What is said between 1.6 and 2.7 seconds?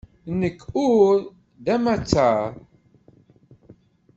d amattar.